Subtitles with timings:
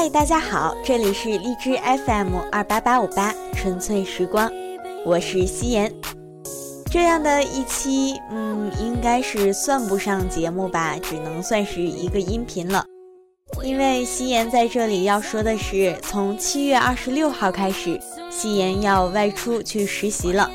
[0.00, 1.76] 嗨，大家好，这里是荔枝
[2.06, 4.48] FM 二八八五八纯粹时光，
[5.04, 5.92] 我是夕颜。
[6.88, 12.84] 这样的一期，嗯，应该是算不上节目吧，只能算是一个音频了。
[13.64, 17.98] 因为夕颜在这里要说的是，从七月二十六号开始，
[18.30, 20.48] 夕颜要外出去实习了。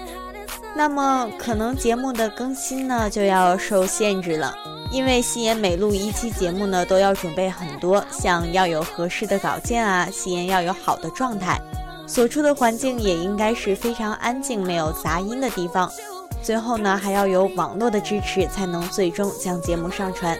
[0.75, 4.55] 那么，可能节目的更新呢就要受限制了。
[4.91, 11.59] 因为夕颜每录一期节目呢，都要准备很多，像要有合适的稿件啊，夕颜要有好的状态，
[12.05, 15.91] 所处的环境也应该是非常安静、没有杂音的地方。
[16.41, 20.37] 最后呢，还要有网络的支持，才能最终将节目上传。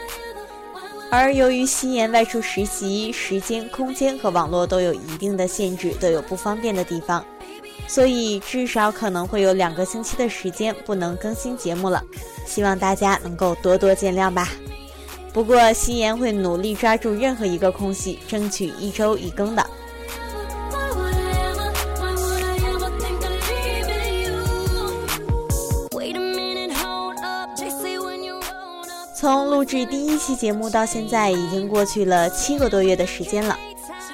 [1.10, 7.24] 而由于夕颜外出实习，时间、空间和网络都有一定的限制，都有不方便的地方。
[7.88, 12.02] 所以至少可能会有两个星期的时间不能更新节目了，
[12.46, 14.50] 希望大家能够多多见谅吧。
[15.32, 19.66] 不过夕颜会努力抓住任何一个空隙，争取一周一更的。
[29.16, 33.58] 从录制第一期节目到现在，已经过去了七个多月的时间了。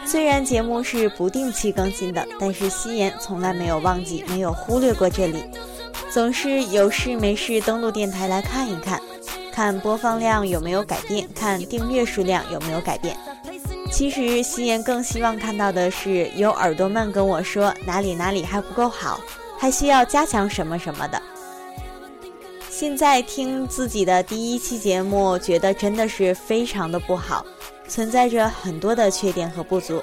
[0.10, 5.44] 虽然节目是不定期更新的，但是夕颜从来没有忘记，没有忽略过这里，
[6.10, 9.00] 总是有事没事登录电台来看一看，
[9.54, 13.16] 看播放量有没有改变，看订阅数量有没有改变。
[13.92, 19.20] 其实夕颜更希望看到的是有耳朵们跟我说哪里哪里还不够好，
[19.60, 21.22] 还需要加强什么什么的。
[22.80, 27.46] 现在听自己的第一期节目，觉得真的是非常的不好。
[27.90, 30.02] 存在着很多的缺点和不足。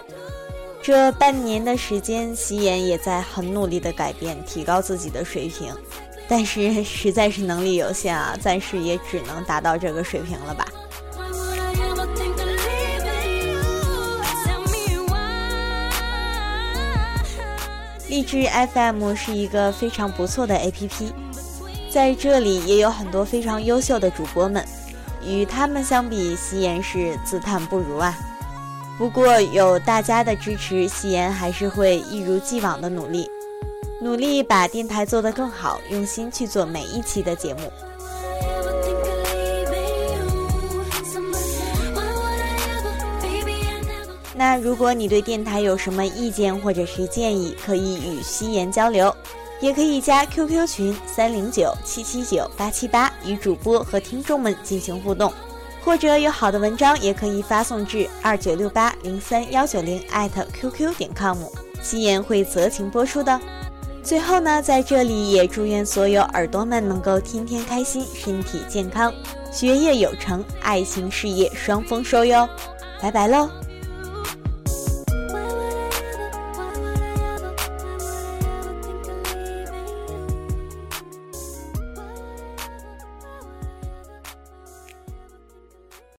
[0.83, 5.75] 这半年的时间，夕颜也在很努力的改变，提高自己的水平。
[6.29, 10.67] 但是实在是能力有限啊，暂时也只能达到这个水平了吧。
[18.11, 21.11] 荔枝 FM 是一个非常不错的 APP，
[21.97, 24.63] 在这里也有很多非常优秀的主播们。
[25.25, 28.15] 与他们相比，夕颜是自叹不如啊。
[28.99, 33.27] 不过有大家的支持，夕颜还是会一如既往的努力，
[33.99, 37.73] 努力把电台做得更好，用心去做每一期的节目。
[44.35, 49.17] 那如果你对电台有什么意见或者是建议，可以与夕颜交流。
[49.61, 55.33] 也可以加 QQ 群三零九七七九八七八，与主播和听众们进行互动，
[55.85, 61.39] 或者有好的文章也可以发送至二九六八零三幺九零艾特 QQ 点 com，
[61.83, 63.41] 夕颜会择情播出的。
[64.03, 69.13] 最后呢，在这里也祝愿所有耳朵们能够天天开心，身体健康，
[69.51, 72.49] 学业有成，爱情事业双丰收哟！
[73.03, 73.51] 拜拜喽。